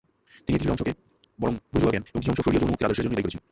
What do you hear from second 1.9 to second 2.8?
জ্ঞান" এবং কিছু অংশ ফ্রয়েডীয় যৌন